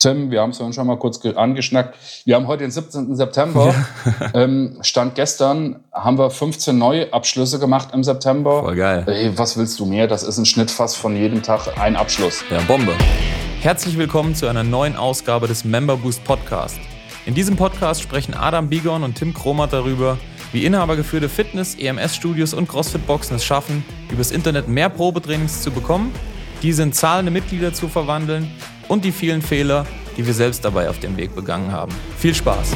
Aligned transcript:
Tim, 0.00 0.30
wir 0.30 0.42
haben 0.42 0.50
es 0.50 0.58
schon 0.58 0.86
mal 0.86 0.96
kurz 0.96 1.26
angeschnackt. 1.26 1.96
Wir 2.24 2.36
haben 2.36 2.46
heute 2.46 2.62
den 2.62 2.70
17. 2.70 3.16
September. 3.16 3.74
Ja. 4.04 4.30
ähm, 4.34 4.78
Stand 4.80 5.16
gestern 5.16 5.80
haben 5.92 6.18
wir 6.18 6.30
15 6.30 6.78
neue 6.78 7.12
Abschlüsse 7.12 7.58
gemacht 7.58 7.88
im 7.92 8.04
September. 8.04 8.62
Voll 8.62 8.76
geil. 8.76 9.02
Ey, 9.08 9.36
was 9.36 9.56
willst 9.58 9.80
du 9.80 9.86
mehr? 9.86 10.06
Das 10.06 10.22
ist 10.22 10.38
ein 10.38 10.46
Schnitt 10.46 10.70
fast 10.70 10.98
von 10.98 11.16
jedem 11.16 11.42
Tag 11.42 11.76
ein 11.80 11.96
Abschluss. 11.96 12.44
Ja, 12.48 12.60
Bombe. 12.68 12.92
Herzlich 13.60 13.98
willkommen 13.98 14.36
zu 14.36 14.46
einer 14.46 14.62
neuen 14.62 14.94
Ausgabe 14.94 15.48
des 15.48 15.64
Member 15.64 15.96
Boost 15.96 16.22
Podcast. 16.22 16.78
In 17.26 17.34
diesem 17.34 17.56
Podcast 17.56 18.00
sprechen 18.00 18.34
Adam 18.34 18.68
Bigon 18.68 19.02
und 19.02 19.16
Tim 19.16 19.34
Kromat 19.34 19.72
darüber, 19.72 20.16
wie 20.52 20.64
inhabergeführte 20.64 21.28
Fitness-, 21.28 21.74
EMS-Studios 21.74 22.54
und 22.54 22.68
CrossFit-Boxen 22.68 23.34
es 23.34 23.44
schaffen, 23.44 23.84
übers 24.12 24.30
Internet 24.30 24.68
mehr 24.68 24.90
Probetrainings 24.90 25.60
zu 25.62 25.72
bekommen, 25.72 26.14
diese 26.62 26.84
in 26.84 26.92
zahlende 26.92 27.32
Mitglieder 27.32 27.74
zu 27.74 27.88
verwandeln 27.88 28.48
und 28.88 29.04
die 29.04 29.12
vielen 29.12 29.42
Fehler, 29.42 29.86
die 30.16 30.26
wir 30.26 30.34
selbst 30.34 30.64
dabei 30.64 30.88
auf 30.88 30.98
dem 30.98 31.16
Weg 31.16 31.34
begangen 31.34 31.70
haben. 31.70 31.92
Viel 32.16 32.34
Spaß! 32.34 32.74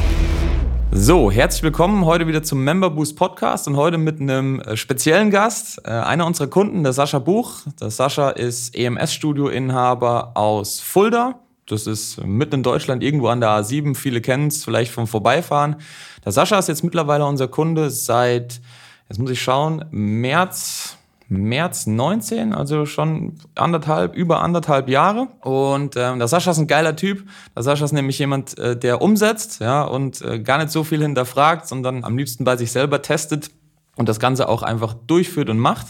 So, 0.95 1.31
herzlich 1.31 1.63
willkommen 1.63 2.05
heute 2.05 2.27
wieder 2.27 2.43
zum 2.43 2.63
Member 2.63 2.91
Boost 2.91 3.15
Podcast 3.15 3.67
und 3.67 3.77
heute 3.77 3.97
mit 3.97 4.21
einem 4.21 4.61
äh, 4.61 4.77
speziellen 4.77 5.31
Gast, 5.31 5.81
äh, 5.85 5.89
einer 5.89 6.27
unserer 6.27 6.47
Kunden, 6.47 6.83
der 6.83 6.93
Sascha 6.93 7.17
Buch. 7.17 7.61
Der 7.81 7.89
Sascha 7.89 8.29
ist 8.29 8.75
EMS-Studio-Inhaber 8.75 10.37
aus 10.37 10.79
Fulda. 10.79 11.39
Das 11.65 11.87
ist 11.87 12.23
mitten 12.23 12.55
in 12.55 12.63
Deutschland, 12.63 13.01
irgendwo 13.01 13.29
an 13.29 13.41
der 13.41 13.49
A7. 13.49 13.95
Viele 13.95 14.21
kennen 14.21 14.49
es 14.49 14.63
vielleicht 14.63 14.91
vom 14.91 15.07
Vorbeifahren. 15.07 15.77
Der 16.23 16.31
Sascha 16.31 16.59
ist 16.59 16.67
jetzt 16.67 16.83
mittlerweile 16.83 17.25
unser 17.25 17.47
Kunde 17.47 17.89
seit, 17.89 18.61
jetzt 19.09 19.17
muss 19.17 19.31
ich 19.31 19.41
schauen, 19.41 19.85
März 19.89 20.99
März 21.29 21.87
19, 21.87 22.53
also 22.53 22.85
schon 22.85 23.37
anderthalb, 23.55 24.15
über 24.15 24.41
anderthalb 24.41 24.89
Jahre. 24.89 25.27
Und 25.41 25.95
ähm, 25.95 26.19
der 26.19 26.27
Sascha 26.27 26.51
ist 26.51 26.59
ein 26.59 26.67
geiler 26.67 26.95
Typ. 26.95 27.27
Der 27.55 27.63
Sascha 27.63 27.85
ist 27.85 27.91
nämlich 27.91 28.19
jemand, 28.19 28.57
äh, 28.57 28.77
der 28.77 29.01
umsetzt, 29.01 29.59
ja, 29.59 29.83
und 29.83 30.21
äh, 30.21 30.39
gar 30.39 30.57
nicht 30.57 30.71
so 30.71 30.83
viel 30.83 31.01
hinterfragt, 31.01 31.67
sondern 31.67 32.03
am 32.03 32.17
liebsten 32.17 32.43
bei 32.43 32.57
sich 32.57 32.71
selber 32.71 33.01
testet 33.01 33.51
und 33.95 34.09
das 34.09 34.19
Ganze 34.19 34.49
auch 34.49 34.63
einfach 34.63 34.93
durchführt 34.93 35.49
und 35.49 35.59
macht. 35.59 35.87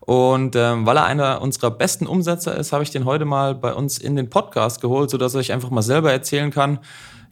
Und 0.00 0.54
ähm, 0.54 0.86
weil 0.86 0.96
er 0.98 1.04
einer 1.04 1.42
unserer 1.42 1.72
besten 1.72 2.06
Umsetzer 2.06 2.56
ist, 2.56 2.72
habe 2.72 2.84
ich 2.84 2.90
den 2.90 3.06
heute 3.06 3.24
mal 3.24 3.56
bei 3.56 3.74
uns 3.74 3.98
in 3.98 4.14
den 4.14 4.30
Podcast 4.30 4.80
geholt, 4.80 5.10
sodass 5.10 5.34
er 5.34 5.40
euch 5.40 5.52
einfach 5.52 5.70
mal 5.70 5.82
selber 5.82 6.12
erzählen 6.12 6.52
kann, 6.52 6.78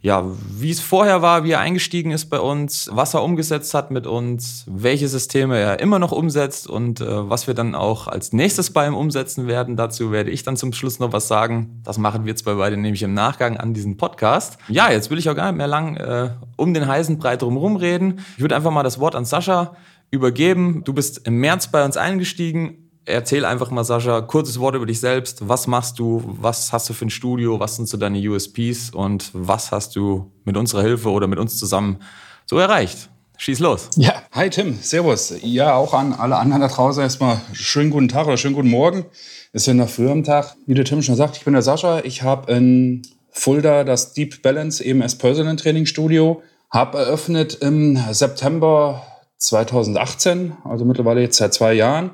ja, 0.01 0.23
wie 0.49 0.71
es 0.71 0.79
vorher 0.79 1.21
war, 1.21 1.43
wie 1.43 1.51
er 1.51 1.59
eingestiegen 1.59 2.11
ist 2.11 2.25
bei 2.25 2.39
uns, 2.39 2.89
was 2.91 3.13
er 3.13 3.23
umgesetzt 3.23 3.73
hat 3.73 3.91
mit 3.91 4.05
uns, 4.05 4.63
welche 4.67 5.07
Systeme 5.07 5.57
er 5.57 5.79
immer 5.79 5.99
noch 5.99 6.11
umsetzt 6.11 6.67
und 6.67 7.01
äh, 7.01 7.29
was 7.29 7.47
wir 7.47 7.53
dann 7.53 7.75
auch 7.75 8.07
als 8.07 8.33
nächstes 8.33 8.71
bei 8.71 8.87
ihm 8.87 8.95
umsetzen 8.95 9.47
werden. 9.47 9.75
Dazu 9.75 10.11
werde 10.11 10.31
ich 10.31 10.43
dann 10.43 10.57
zum 10.57 10.73
Schluss 10.73 10.99
noch 10.99 11.11
was 11.11 11.27
sagen. 11.27 11.81
Das 11.83 11.97
machen 11.97 12.25
wir 12.25 12.35
zwei 12.35 12.53
beide 12.53 12.77
nämlich 12.77 13.03
im 13.03 13.13
Nachgang 13.13 13.57
an 13.57 13.73
diesen 13.73 13.97
Podcast. 13.97 14.57
Ja, 14.67 14.91
jetzt 14.91 15.09
will 15.09 15.17
ich 15.17 15.29
auch 15.29 15.35
gar 15.35 15.51
nicht 15.51 15.57
mehr 15.57 15.67
lang 15.67 15.97
äh, 15.97 16.29
um 16.55 16.73
den 16.73 16.87
heißen 16.87 17.17
Brei 17.17 17.37
drumherum 17.37 17.75
reden. 17.75 18.19
Ich 18.35 18.41
würde 18.41 18.55
einfach 18.55 18.71
mal 18.71 18.83
das 18.83 18.99
Wort 18.99 19.15
an 19.15 19.25
Sascha 19.25 19.75
übergeben. 20.11 20.83
Du 20.83 20.93
bist 20.93 21.25
im 21.27 21.39
März 21.39 21.67
bei 21.67 21.83
uns 21.83 21.97
eingestiegen 21.97 22.84
erzähl 23.05 23.45
einfach 23.45 23.71
mal, 23.71 23.83
Sascha, 23.83 24.21
kurzes 24.21 24.59
Wort 24.59 24.75
über 24.75 24.85
dich 24.85 24.99
selbst. 24.99 25.47
Was 25.47 25.67
machst 25.67 25.99
du? 25.99 26.23
Was 26.25 26.73
hast 26.73 26.89
du 26.89 26.93
für 26.93 27.05
ein 27.05 27.09
Studio? 27.09 27.59
Was 27.59 27.75
sind 27.75 27.87
so 27.87 27.97
deine 27.97 28.19
USPs? 28.19 28.89
Und 28.91 29.29
was 29.33 29.71
hast 29.71 29.95
du 29.95 30.31
mit 30.43 30.57
unserer 30.57 30.81
Hilfe 30.81 31.09
oder 31.09 31.27
mit 31.27 31.39
uns 31.39 31.57
zusammen 31.57 31.97
so 32.45 32.57
erreicht? 32.57 33.09
Schieß 33.37 33.59
los. 33.59 33.89
Ja, 33.97 34.13
hi 34.31 34.49
Tim, 34.49 34.79
Servus. 34.81 35.33
Ja, 35.41 35.75
auch 35.75 35.93
an 35.93 36.13
alle 36.13 36.37
anderen 36.37 36.61
da 36.61 36.67
draußen 36.69 37.03
erstmal 37.03 37.41
schönen 37.51 37.89
guten 37.89 38.07
Tag 38.07 38.27
oder 38.27 38.37
schönen 38.37 38.55
guten 38.55 38.69
Morgen. 38.69 39.05
Ist 39.51 39.67
ja 39.67 39.73
noch 39.73 39.89
früh 39.89 40.09
am 40.09 40.23
Tag. 40.23 40.55
Wie 40.65 40.73
der 40.73 40.85
Tim 40.85 41.01
schon 41.01 41.15
sagt, 41.15 41.37
ich 41.37 41.43
bin 41.43 41.53
der 41.53 41.61
Sascha. 41.61 41.99
Ich 41.99 42.23
habe 42.23 42.51
in 42.53 43.01
Fulda 43.31 43.83
das 43.83 44.13
Deep 44.13 44.41
Balance 44.41 44.83
EMS 44.83 45.17
Personal 45.17 45.57
Training 45.57 45.85
Studio. 45.85 46.41
Habe 46.71 46.97
eröffnet 46.97 47.55
im 47.55 47.97
September 48.11 49.05
2018, 49.37 50.53
also 50.63 50.85
mittlerweile 50.85 51.21
jetzt 51.21 51.37
seit 51.37 51.53
zwei 51.53 51.73
Jahren. 51.73 52.11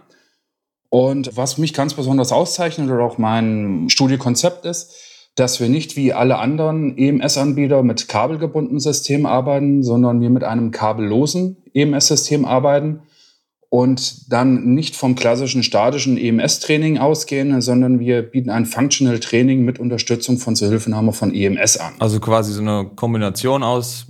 Und 0.91 1.38
was 1.38 1.57
mich 1.57 1.74
ganz 1.74 1.94
besonders 1.94 2.34
auszeichnet 2.34 2.91
oder 2.91 3.06
auch 3.06 3.18
mein 3.18 3.88
Studiekonzept 3.88 4.66
ist, 4.66 4.94
dass 5.35 5.62
wir 5.62 5.69
nicht 5.69 5.96
wie 5.96 6.12
alle 6.12 6.38
anderen 6.38 6.97
EMS-Anbieter 6.97 7.81
mit 7.81 8.09
kabelgebundenen 8.09 8.81
Systemen 8.81 9.25
arbeiten, 9.25 9.84
sondern 9.84 10.19
wir 10.19 10.30
mit 10.30 10.44
einem 10.44 10.72
kabellosen 10.72 11.63
EMS-System 11.74 12.44
arbeiten 12.44 13.03
und 13.69 14.34
dann 14.34 14.74
nicht 14.74 14.97
vom 14.97 15.16
klassischen 15.16 15.63
statischen 15.63 16.18
EMS-Training 16.18 16.97
ausgehen, 16.97 17.62
sondern 17.62 18.01
wir 18.01 18.22
bieten 18.22 18.50
ein 18.50 18.66
Functional 18.66 19.22
Training 19.22 19.63
mit 19.63 19.80
Unterstützung 19.80 20.40
von 20.40 20.57
Zuhilfenahme 20.57 21.13
von 21.13 21.34
EMS 21.34 21.78
an. 21.78 21.94
Also 22.00 22.19
quasi 22.19 22.51
so 22.51 22.59
eine 22.59 22.91
Kombination 22.97 23.63
aus, 23.63 24.07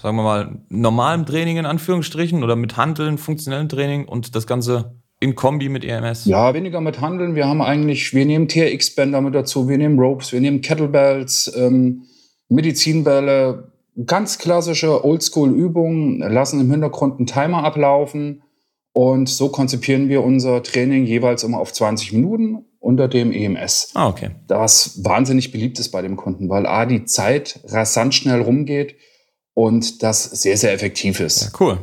sagen 0.00 0.16
wir 0.16 0.22
mal, 0.22 0.62
normalem 0.70 1.26
Training 1.26 1.58
in 1.58 1.66
Anführungsstrichen 1.66 2.42
oder 2.42 2.56
mit 2.56 2.78
Handeln, 2.78 3.18
funktionellem 3.18 3.68
Training 3.68 4.06
und 4.06 4.34
das 4.34 4.46
Ganze 4.46 5.01
in 5.22 5.36
Kombi 5.36 5.68
mit 5.68 5.84
EMS? 5.84 6.24
Ja, 6.24 6.52
weniger 6.52 6.80
mit 6.80 7.00
Handeln. 7.00 7.36
Wir 7.36 7.46
haben 7.46 7.62
eigentlich, 7.62 8.12
wir 8.12 8.26
nehmen 8.26 8.48
TRX-Bänder 8.48 9.20
mit 9.20 9.34
dazu, 9.34 9.68
wir 9.68 9.78
nehmen 9.78 9.98
Ropes, 9.98 10.32
wir 10.32 10.40
nehmen 10.40 10.60
Kettlebells, 10.60 11.52
ähm, 11.56 12.02
Medizinbälle, 12.48 13.72
ganz 14.04 14.38
klassische 14.38 15.04
Oldschool-Übungen, 15.04 16.18
lassen 16.18 16.60
im 16.60 16.70
Hintergrund 16.70 17.18
einen 17.18 17.26
Timer 17.26 17.62
ablaufen 17.62 18.42
und 18.92 19.28
so 19.28 19.48
konzipieren 19.48 20.08
wir 20.08 20.24
unser 20.24 20.62
Training 20.62 21.06
jeweils 21.06 21.44
immer 21.44 21.60
auf 21.60 21.72
20 21.72 22.12
Minuten 22.12 22.64
unter 22.80 23.06
dem 23.06 23.32
EMS. 23.32 23.92
Ah, 23.94 24.08
okay. 24.08 24.30
Das 24.48 25.04
wahnsinnig 25.04 25.52
beliebt 25.52 25.78
ist 25.78 25.90
bei 25.90 26.02
dem 26.02 26.16
Kunden, 26.16 26.48
weil 26.48 26.66
A, 26.66 26.84
die 26.84 27.04
Zeit 27.04 27.60
rasant 27.68 28.14
schnell 28.14 28.40
rumgeht 28.40 28.96
und 29.54 30.02
das 30.02 30.24
sehr, 30.24 30.56
sehr 30.56 30.72
effektiv 30.72 31.20
ist. 31.20 31.42
Ja, 31.42 31.50
cool. 31.60 31.78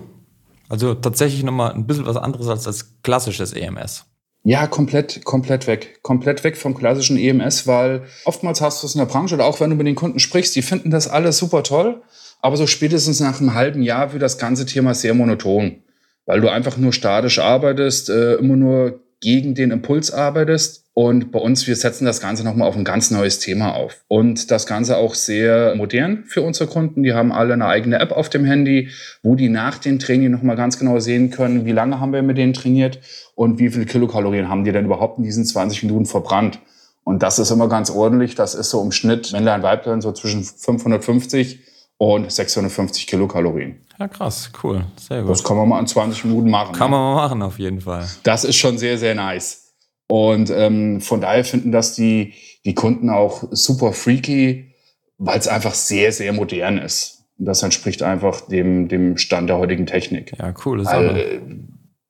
Also 0.69 0.93
tatsächlich 0.93 1.43
nochmal 1.43 1.73
ein 1.73 1.87
bisschen 1.87 2.05
was 2.05 2.15
anderes 2.15 2.47
als 2.47 2.63
das 2.63 3.01
klassisches 3.01 3.53
EMS. 3.53 4.05
Ja, 4.43 4.67
komplett, 4.67 5.25
komplett 5.25 5.67
weg. 5.67 5.99
Komplett 6.01 6.43
weg 6.43 6.55
vom 6.55 6.75
klassischen 6.75 7.17
EMS, 7.17 7.67
weil 7.67 8.03
oftmals 8.23 8.61
hast 8.61 8.81
du 8.81 8.87
es 8.87 8.95
in 8.95 8.99
der 8.99 9.05
Branche 9.05 9.35
oder 9.35 9.45
auch 9.45 9.59
wenn 9.59 9.69
du 9.69 9.75
mit 9.75 9.87
den 9.87 9.95
Kunden 9.95 10.19
sprichst, 10.19 10.55
die 10.55 10.61
finden 10.61 10.91
das 10.91 11.09
alles 11.09 11.37
super 11.37 11.63
toll, 11.63 12.01
aber 12.41 12.55
so 12.55 12.65
spätestens 12.65 13.19
nach 13.19 13.41
einem 13.41 13.53
halben 13.53 13.81
Jahr 13.81 14.13
wird 14.13 14.23
das 14.23 14.37
ganze 14.37 14.65
Thema 14.65 14.93
sehr 14.93 15.13
monoton, 15.13 15.83
weil 16.25 16.39
du 16.39 16.49
einfach 16.49 16.77
nur 16.77 16.93
statisch 16.93 17.39
arbeitest, 17.39 18.09
äh, 18.09 18.35
immer 18.35 18.55
nur 18.55 19.01
gegen 19.21 19.55
den 19.55 19.71
Impuls 19.71 20.11
arbeitest. 20.11 20.85
Und 20.93 21.31
bei 21.31 21.39
uns, 21.39 21.65
wir 21.65 21.75
setzen 21.75 22.05
das 22.05 22.19
Ganze 22.19 22.43
nochmal 22.43 22.67
auf 22.67 22.75
ein 22.75 22.83
ganz 22.83 23.09
neues 23.09 23.39
Thema 23.39 23.73
auf. 23.73 24.03
Und 24.07 24.51
das 24.51 24.65
Ganze 24.65 24.97
auch 24.97 25.15
sehr 25.15 25.75
modern 25.75 26.25
für 26.25 26.41
unsere 26.41 26.69
Kunden. 26.69 27.03
Die 27.03 27.13
haben 27.13 27.31
alle 27.31 27.53
eine 27.53 27.67
eigene 27.67 27.99
App 27.99 28.11
auf 28.11 28.29
dem 28.29 28.43
Handy, 28.43 28.89
wo 29.23 29.35
die 29.35 29.49
nach 29.49 29.77
dem 29.77 29.99
Training 29.99 30.31
nochmal 30.31 30.57
ganz 30.57 30.77
genau 30.77 30.99
sehen 30.99 31.29
können, 31.29 31.65
wie 31.65 31.71
lange 31.71 31.99
haben 31.99 32.11
wir 32.11 32.21
mit 32.21 32.37
denen 32.37 32.53
trainiert 32.53 32.99
und 33.35 33.59
wie 33.59 33.69
viele 33.69 33.85
Kilokalorien 33.85 34.49
haben 34.49 34.65
die 34.65 34.71
denn 34.71 34.85
überhaupt 34.85 35.19
in 35.19 35.23
diesen 35.23 35.45
20 35.45 35.83
Minuten 35.83 36.05
verbrannt. 36.05 36.59
Und 37.05 37.23
das 37.23 37.39
ist 37.39 37.49
immer 37.49 37.69
ganz 37.69 37.89
ordentlich. 37.89 38.35
Das 38.35 38.53
ist 38.53 38.69
so 38.69 38.81
im 38.83 38.91
Schnitt 38.91 39.31
Männlein, 39.31 39.63
Weiblein 39.63 40.01
so 40.01 40.11
zwischen 40.11 40.43
550 40.43 41.59
und 41.97 42.31
650 42.31 43.07
Kilokalorien. 43.07 43.77
Ja, 43.99 44.07
krass, 44.07 44.51
cool, 44.63 44.85
sehr 44.97 45.21
gut. 45.21 45.31
Das 45.31 45.43
kann 45.43 45.57
man 45.57 45.67
mal 45.67 45.79
in 45.79 45.87
20 45.87 46.23
Minuten 46.25 46.49
machen. 46.49 46.73
Kann 46.73 46.89
ne? 46.89 46.97
man 46.97 47.15
mal 47.15 47.27
machen, 47.27 47.41
auf 47.41 47.59
jeden 47.59 47.81
Fall. 47.81 48.07
Das 48.23 48.45
ist 48.45 48.55
schon 48.55 48.77
sehr, 48.77 48.97
sehr 48.97 49.13
nice. 49.13 49.73
Und 50.07 50.49
ähm, 50.49 51.01
von 51.01 51.21
daher 51.21 51.43
finden 51.43 51.71
das 51.71 51.95
die, 51.95 52.33
die 52.65 52.73
Kunden 52.73 53.09
auch 53.09 53.43
super 53.51 53.91
freaky, 53.91 54.73
weil 55.17 55.37
es 55.37 55.47
einfach 55.47 55.73
sehr, 55.73 56.11
sehr 56.11 56.31
modern 56.31 56.77
ist. 56.77 57.25
Und 57.37 57.45
das 57.45 57.61
entspricht 57.61 58.01
einfach 58.01 58.41
dem, 58.41 58.87
dem 58.87 59.17
Stand 59.17 59.49
der 59.49 59.57
heutigen 59.57 59.85
Technik. 59.85 60.33
Ja, 60.39 60.53
cool. 60.65 60.83
Weil, 60.85 61.41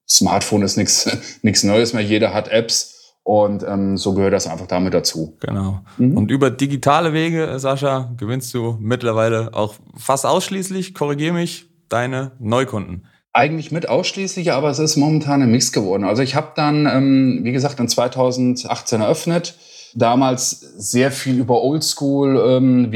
Smartphone 0.09 0.63
ist 0.63 0.78
nichts 0.78 1.07
Neues 1.63 1.94
mehr. 1.94 2.03
Jeder 2.03 2.33
hat 2.33 2.47
Apps 2.47 3.16
und 3.23 3.63
ähm, 3.63 3.95
so 3.95 4.13
gehört 4.16 4.33
das 4.33 4.47
einfach 4.47 4.66
damit 4.66 4.94
dazu. 4.94 5.38
Genau. 5.39 5.81
Mhm. 5.97 6.17
Und 6.17 6.31
über 6.31 6.49
digitale 6.49 7.13
Wege, 7.13 7.59
Sascha, 7.59 8.11
gewinnst 8.17 8.53
du 8.53 8.78
mittlerweile 8.79 9.53
auch 9.53 9.75
fast 9.96 10.25
ausschließlich, 10.25 10.96
korrigiere 10.96 11.34
mich, 11.34 11.68
deine 11.90 12.32
Neukunden. 12.40 13.06
Eigentlich 13.34 13.72
mit 13.72 13.88
ausschließlich, 13.88 14.52
aber 14.52 14.70
es 14.70 14.80
ist 14.80 14.96
momentan 14.96 15.41
ein 15.41 15.52
Mix 15.52 15.72
geworden. 15.72 16.03
Also 16.03 16.22
ich 16.24 16.36
habe 16.36 16.52
dann, 16.56 16.86
ähm, 16.86 17.40
wie 17.44 17.52
gesagt, 17.52 17.80
in 17.80 17.88
2018 17.88 19.02
eröffnet, 19.02 19.56
damals 19.96 20.59
sehr 20.59 21.12
viel 21.12 21.40
über 21.40 21.62
Oldschool 21.62 22.41
ähm, 22.47 22.91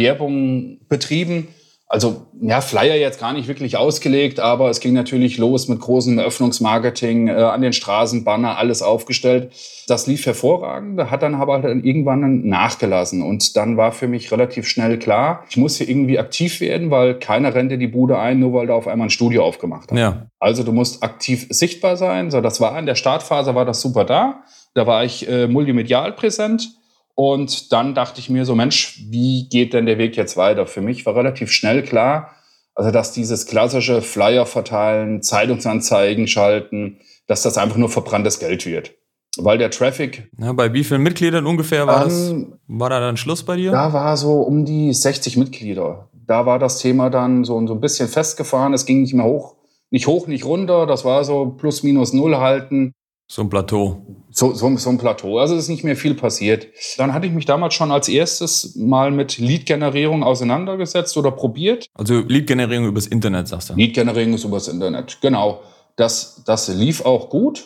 betrieben 0.88 1.48
also 1.94 2.25
ja, 2.42 2.60
Flyer 2.60 2.95
jetzt 2.95 3.19
gar 3.19 3.34
nicht 3.34 3.48
wirklich 3.48 3.78
ausgelegt, 3.78 4.40
aber 4.40 4.72
es 4.72 4.80
ging 4.80 4.94
natürlich 4.94 5.38
los 5.38 5.68
mit 5.68 5.80
großem 5.80 6.18
Eröffnungsmarketing, 6.18 7.28
äh, 7.28 7.34
an 7.34 7.62
den 7.62 7.72
Straßen, 7.72 8.24
Banner, 8.24 8.57
alles 8.57 8.81
aufgestellt. 8.81 9.51
Das 9.88 10.07
lief 10.07 10.25
hervorragend, 10.25 11.00
hat 11.12 11.22
dann 11.22 11.36
aber 11.36 11.62
halt 11.62 11.86
irgendwann 11.86 12.48
nachgelassen. 12.48 13.22
Und 13.22 13.56
dann 13.57 13.78
war 13.78 13.92
für 13.92 14.07
mich 14.07 14.31
relativ 14.31 14.68
schnell 14.68 14.98
klar, 14.98 15.44
ich 15.51 15.57
muss 15.57 15.78
hier 15.78 15.88
irgendwie 15.88 16.18
aktiv 16.18 16.62
werden, 16.62 16.90
weil 16.90 17.19
keiner 17.19 17.54
rennt 17.54 17.72
dir 17.72 17.78
die 17.78 17.86
Bude 17.86 18.18
ein, 18.18 18.40
nur 18.40 18.54
weil 18.54 18.66
da 18.66 18.74
auf 18.74 18.88
einmal 18.88 19.10
ein 19.10 19.12
Studio 19.12 19.45
aufgemacht 19.45 19.92
hat. 19.92 20.00
Ja. 20.00 20.25
Also 20.40 20.63
du 20.63 20.72
musst 20.72 21.04
aktiv 21.04 21.45
sichtbar 21.51 21.95
sein. 21.95 22.31
So, 22.31 22.42
das 22.42 22.60
war 22.60 22.78
in 22.80 22.88
der 22.88 22.95
Startphase 22.95 23.54
war 23.54 23.66
das 23.66 23.81
super 23.81 24.04
da. 24.04 24.42
Da 24.74 24.88
war 24.88 25.04
ich 25.04 25.30
äh, 25.30 25.45
multimedial 25.45 26.13
präsent 26.13 26.69
Und 27.15 27.71
dann 27.71 27.94
dachte 27.94 28.19
ich 28.19 28.30
mir 28.30 28.45
so, 28.45 28.56
Mensch, 28.56 29.04
wie 29.10 29.48
geht 29.48 29.74
denn 29.74 29.86
der 29.86 29.98
Weg 29.98 30.15
jetzt 30.15 30.36
weiter? 30.36 30.65
Für 30.65 30.81
mich 30.81 31.06
war 31.06 31.15
relativ 31.15 31.51
schnell 31.51 31.83
klar, 31.83 32.31
also 32.75 32.92
dass 32.92 33.12
dieses 33.12 33.45
klassische 33.45 34.01
Flyer 34.01 34.45
verteilen, 34.45 35.21
Zeitungsanzeigen 35.21 36.27
schalten, 36.27 36.98
dass 37.27 37.44
das 37.44 37.57
einfach 37.57 37.77
nur 37.77 37.89
verbranntes 37.89 38.39
Geld 38.39 38.65
wird. 38.65 38.95
Weil 39.38 39.57
der 39.57 39.71
Traffic. 39.71 40.30
Ja, 40.38 40.54
bei 40.54 40.74
wie 40.74 40.83
vielen 40.83 41.01
Mitgliedern 41.01 41.45
ungefähr 41.45 41.88
war 41.88 42.04
ähm, 42.04 42.51
das? 42.51 42.60
War 42.68 42.89
da 42.89 43.00
dann 43.00 43.18
Schluss 43.18 43.44
bei 43.44 43.56
dir? 43.56 43.71
Da 43.71 43.94
war 43.94 44.16
so 44.18 44.42
um 44.42 44.66
die 44.66 44.94
60 44.94 45.38
Mitglieder. 45.38 46.09
Da 46.27 46.45
war 46.45 46.59
das 46.59 46.80
Thema 46.80 47.09
dann 47.09 47.44
so, 47.44 47.66
so 47.66 47.74
ein 47.74 47.81
bisschen 47.81 48.07
festgefahren. 48.07 48.74
Es 48.74 48.86
ging 48.86 49.01
nicht 49.01 49.13
mehr 49.13 49.25
hoch, 49.25 49.56
nicht 49.89 50.07
hoch, 50.07 50.27
nicht 50.27 50.45
runter. 50.45 50.86
Das 50.86 51.04
war 51.04 51.24
so 51.24 51.48
plus 51.57 51.81
minus 51.83 52.13
null 52.13 52.38
halten. 52.38 52.94
So 53.33 53.41
ein 53.41 53.50
Plateau. 53.50 54.06
So, 54.30 54.53
so, 54.53 54.77
so 54.77 54.89
ein 54.89 54.97
Plateau. 54.97 55.39
Also 55.39 55.56
ist 55.56 55.69
nicht 55.69 55.83
mehr 55.83 55.95
viel 55.95 56.13
passiert. 56.13 56.68
Dann 56.97 57.13
hatte 57.13 57.25
ich 57.25 57.33
mich 57.33 57.45
damals 57.45 57.74
schon 57.74 57.91
als 57.91 58.07
erstes 58.07 58.75
mal 58.75 59.12
mit 59.12 59.38
Lead-Generierung 59.38 60.24
auseinandergesetzt 60.24 61.18
oder 61.18 61.31
probiert. 61.31 61.88
Also 61.95 62.19
Lead-Generierung 62.19 62.85
übers 62.85 63.07
Internet, 63.07 63.47
sagst 63.47 63.71
du? 63.71 63.74
Lead-Generierung 63.74 64.33
ist 64.35 64.44
übers 64.44 64.68
Internet, 64.68 65.19
genau. 65.21 65.62
Das, 65.95 66.44
das 66.45 66.68
lief 66.68 67.06
auch 67.06 67.30
gut 67.30 67.65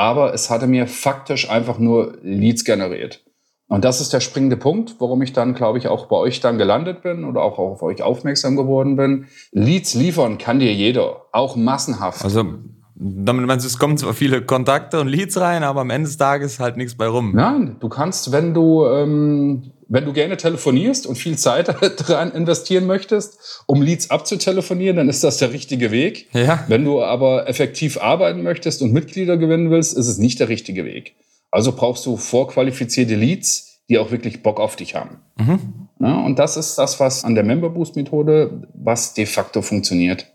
aber 0.00 0.32
es 0.32 0.48
hatte 0.48 0.66
mir 0.66 0.86
faktisch 0.86 1.50
einfach 1.50 1.78
nur 1.78 2.16
Leads 2.22 2.64
generiert. 2.64 3.22
Und 3.68 3.84
das 3.84 4.00
ist 4.00 4.14
der 4.14 4.20
springende 4.20 4.56
Punkt, 4.56 4.96
warum 4.98 5.20
ich 5.20 5.34
dann, 5.34 5.52
glaube 5.52 5.76
ich, 5.76 5.88
auch 5.88 6.06
bei 6.06 6.16
euch 6.16 6.40
dann 6.40 6.56
gelandet 6.56 7.02
bin 7.02 7.24
oder 7.24 7.42
auch 7.42 7.58
auf 7.58 7.82
euch 7.82 8.02
aufmerksam 8.02 8.56
geworden 8.56 8.96
bin. 8.96 9.26
Leads 9.52 9.94
liefern 9.94 10.38
kann 10.38 10.58
dir 10.58 10.72
jeder, 10.72 11.26
auch 11.32 11.54
massenhaft. 11.54 12.24
Also 12.24 12.44
damit 13.02 13.46
meinst 13.46 13.64
du, 13.64 13.68
es 13.68 13.78
kommen 13.78 13.96
zwar 13.96 14.12
viele 14.12 14.42
Kontakte 14.42 15.00
und 15.00 15.08
Leads 15.08 15.40
rein, 15.40 15.62
aber 15.62 15.80
am 15.80 15.90
Ende 15.90 16.06
des 16.06 16.18
Tages 16.18 16.60
halt 16.60 16.76
nichts 16.76 16.94
bei 16.94 17.06
rum. 17.06 17.32
Nein, 17.34 17.76
du 17.80 17.88
kannst, 17.88 18.30
wenn 18.30 18.52
du 18.52 18.86
ähm, 18.86 19.72
wenn 19.88 20.04
du 20.04 20.12
gerne 20.12 20.36
telefonierst 20.36 21.06
und 21.06 21.16
viel 21.16 21.36
Zeit 21.36 21.68
daran 22.08 22.30
investieren 22.30 22.86
möchtest, 22.86 23.62
um 23.66 23.82
Leads 23.82 24.10
abzutelefonieren, 24.10 24.96
dann 24.96 25.08
ist 25.08 25.24
das 25.24 25.38
der 25.38 25.52
richtige 25.52 25.90
Weg. 25.90 26.28
Ja. 26.32 26.64
Wenn 26.68 26.84
du 26.84 27.02
aber 27.02 27.48
effektiv 27.48 28.00
arbeiten 28.00 28.42
möchtest 28.42 28.82
und 28.82 28.92
Mitglieder 28.92 29.36
gewinnen 29.36 29.70
willst, 29.70 29.96
ist 29.96 30.06
es 30.06 30.18
nicht 30.18 30.38
der 30.38 30.48
richtige 30.48 30.84
Weg. 30.84 31.16
Also 31.50 31.72
brauchst 31.72 32.06
du 32.06 32.16
vorqualifizierte 32.16 33.16
Leads, 33.16 33.80
die 33.88 33.98
auch 33.98 34.12
wirklich 34.12 34.42
Bock 34.42 34.60
auf 34.60 34.76
dich 34.76 34.94
haben. 34.94 35.18
Mhm. 35.36 35.88
Ja, 35.98 36.20
und 36.20 36.38
das 36.38 36.56
ist 36.56 36.76
das, 36.76 37.00
was 37.00 37.24
an 37.24 37.34
der 37.34 37.44
Member 37.44 37.70
Boost 37.70 37.96
Methode, 37.96 38.68
was 38.72 39.14
de 39.14 39.26
facto 39.26 39.60
funktioniert. 39.60 40.29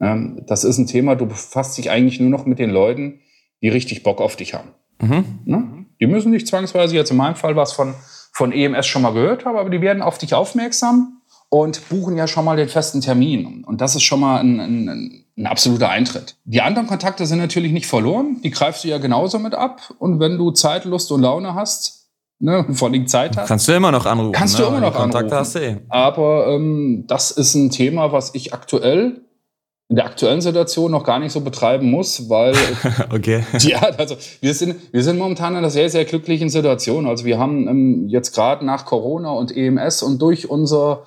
Ja, 0.00 0.18
das 0.46 0.64
ist 0.64 0.78
ein 0.78 0.86
Thema, 0.86 1.14
du 1.14 1.26
befasst 1.26 1.76
dich 1.78 1.90
eigentlich 1.90 2.20
nur 2.20 2.30
noch 2.30 2.46
mit 2.46 2.58
den 2.58 2.70
Leuten, 2.70 3.20
die 3.62 3.68
richtig 3.68 4.02
Bock 4.02 4.20
auf 4.20 4.36
dich 4.36 4.54
haben. 4.54 4.70
Mhm. 5.00 5.86
Die 6.00 6.06
müssen 6.06 6.30
nicht 6.30 6.46
zwangsweise, 6.46 6.94
jetzt 6.96 7.10
in 7.10 7.18
meinem 7.18 7.36
Fall 7.36 7.56
was 7.56 7.72
von 7.72 7.94
von 8.32 8.52
EMS 8.52 8.86
schon 8.86 9.02
mal 9.02 9.12
gehört 9.12 9.44
habe, 9.44 9.58
aber 9.58 9.70
die 9.70 9.80
werden 9.80 10.02
auf 10.02 10.18
dich 10.18 10.34
aufmerksam 10.34 11.20
und 11.48 11.88
buchen 11.88 12.16
ja 12.16 12.26
schon 12.26 12.44
mal 12.44 12.56
den 12.56 12.68
festen 12.68 13.00
Termin. 13.00 13.64
Und 13.64 13.80
das 13.80 13.96
ist 13.96 14.02
schon 14.02 14.20
mal 14.20 14.38
ein, 14.40 14.60
ein, 14.60 15.24
ein, 15.36 15.46
absoluter 15.46 15.88
Eintritt. 15.88 16.36
Die 16.44 16.60
anderen 16.60 16.86
Kontakte 16.86 17.26
sind 17.26 17.38
natürlich 17.38 17.72
nicht 17.72 17.86
verloren. 17.86 18.40
Die 18.42 18.50
greifst 18.50 18.84
du 18.84 18.88
ja 18.88 18.98
genauso 18.98 19.38
mit 19.38 19.54
ab. 19.54 19.80
Und 19.98 20.20
wenn 20.20 20.38
du 20.38 20.52
Zeit, 20.52 20.84
Lust 20.84 21.10
und 21.10 21.22
Laune 21.22 21.54
hast, 21.54 22.08
ne, 22.38 22.66
vor 22.72 22.88
allem 22.88 23.06
Zeit 23.08 23.36
hast. 23.36 23.48
Kannst 23.48 23.66
du 23.66 23.72
immer 23.72 23.90
noch 23.90 24.06
anrufen. 24.06 24.32
Kannst 24.32 24.58
ne? 24.58 24.64
du 24.64 24.70
immer 24.70 24.80
noch 24.80 24.94
Kontakte 24.94 25.36
anrufen. 25.36 25.38
Hast 25.38 25.54
du 25.56 25.58
eh. 25.58 25.76
Aber 25.88 26.46
ähm, 26.48 27.04
das 27.08 27.32
ist 27.32 27.54
ein 27.54 27.70
Thema, 27.70 28.12
was 28.12 28.34
ich 28.34 28.54
aktuell 28.54 29.22
in 29.90 29.96
der 29.96 30.06
aktuellen 30.06 30.40
Situation 30.40 30.92
noch 30.92 31.02
gar 31.02 31.18
nicht 31.18 31.32
so 31.32 31.40
betreiben 31.40 31.90
muss, 31.90 32.30
weil 32.30 32.54
okay. 33.12 33.44
ja, 33.58 33.80
also 33.98 34.16
wir 34.40 34.54
sind 34.54 34.76
wir 34.92 35.02
sind 35.02 35.18
momentan 35.18 35.52
in 35.52 35.58
einer 35.58 35.70
sehr 35.70 35.90
sehr 35.90 36.04
glücklichen 36.04 36.48
Situation. 36.48 37.06
Also 37.08 37.24
wir 37.24 37.38
haben 37.38 37.66
ähm, 37.66 38.08
jetzt 38.08 38.32
gerade 38.32 38.64
nach 38.64 38.86
Corona 38.86 39.32
und 39.32 39.54
EMS 39.54 40.04
und 40.04 40.22
durch 40.22 40.48
unser 40.48 41.02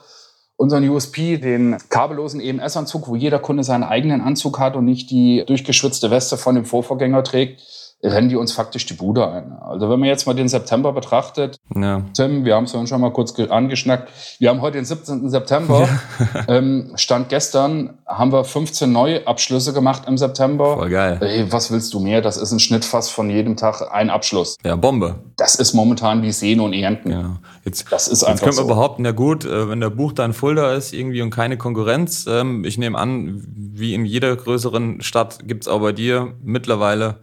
unseren 0.58 0.88
USP, 0.88 1.38
den 1.38 1.78
kabellosen 1.90 2.40
EMS-Anzug, 2.40 3.08
wo 3.08 3.16
jeder 3.16 3.40
Kunde 3.40 3.64
seinen 3.64 3.84
eigenen 3.84 4.22
Anzug 4.22 4.60
hat 4.60 4.76
und 4.76 4.86
nicht 4.86 5.10
die 5.10 5.44
durchgeschwitzte 5.48 6.12
Weste 6.12 6.38
von 6.38 6.56
dem 6.56 6.66
Vorvorgänger 6.66 7.24
trägt, 7.24 7.62
rennen 8.04 8.30
die 8.30 8.36
uns 8.36 8.52
faktisch 8.52 8.86
die 8.86 8.94
Bude 8.94 9.28
ein. 9.28 9.54
Also 9.54 9.90
wenn 9.90 10.00
man 10.00 10.10
jetzt 10.10 10.28
mal 10.28 10.34
den 10.34 10.50
September 10.50 10.92
betrachtet, 10.92 11.58
ja. 11.74 12.02
Tim, 12.14 12.44
wir 12.44 12.56
haben 12.56 12.66
es 12.66 12.72
schon 12.72 13.02
mal 13.02 13.12
kurz 13.12 13.34
angeschnackt, 13.40 14.10
wir 14.40 14.50
haben 14.50 14.62
heute 14.62 14.78
den 14.78 14.86
17. 14.86 15.30
September, 15.30 15.88
ja. 16.20 16.44
ähm, 16.48 16.92
Stand 16.96 17.30
gestern 17.30 17.98
haben 18.06 18.32
wir 18.32 18.44
15 18.44 18.92
neue 18.92 19.26
Abschlüsse 19.26 19.74
gemacht 19.74 20.04
im 20.08 20.18
September. 20.18 20.76
Voll 20.76 20.90
geil. 20.90 21.18
Ey, 21.22 21.52
was 21.52 21.72
willst 21.72 21.94
du 21.94 22.00
mehr? 22.00 22.22
Das 22.22 22.38
ist 22.38 22.52
ein 22.52 22.60
Schnitt 22.60 22.84
fast 22.84 23.12
von 23.12 23.30
jedem 23.30 23.56
Tag 23.56 23.82
ein 23.92 24.10
Abschluss. 24.10 24.58
Ja, 24.64 24.76
Bombe. 24.76 25.16
Das 25.38 25.56
ist 25.56 25.74
momentan 25.74 26.22
wie 26.22 26.32
Sehen 26.32 26.60
und 26.60 26.74
Ernten. 26.74 27.12
Ja. 27.12 27.38
Jetzt, 27.64 27.92
das 27.92 28.08
ist 28.08 28.24
einfach 28.24 28.34
jetzt 28.34 28.44
können 28.44 28.58
wir 28.58 28.64
so. 28.64 28.68
behaupten, 28.68 29.06
ja 29.06 29.12
gut, 29.12 29.46
äh, 29.46 29.70
wenn 29.70 29.80
der 29.80 29.90
Buch 29.90 30.12
dann 30.12 30.34
Fulda 30.34 30.74
ist 30.74 30.94
irgendwie 30.94 31.22
und 31.22 31.30
keine 31.30 31.58
Konkurrenz, 31.58 32.26
ähm, 32.28 32.66
ich 32.66 32.78
nehme 32.78 32.98
an, 32.98 33.42
wie 33.48 33.94
in 33.94 34.06
jeder 34.06 34.36
größeren 34.36 35.02
Stadt 35.02 35.48
gibt 35.48 35.64
es 35.64 35.68
auch 35.70 35.80
bei 35.80 35.94
dir 35.94 36.34
mittlerweile 36.44 37.18